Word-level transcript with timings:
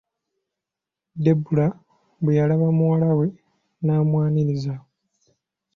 Debula 1.23 1.67
bwe 2.21 2.37
yalaba 2.39 2.67
muwala 2.77 3.09
we 3.19 3.27
n'amwaniriza. 3.83 4.73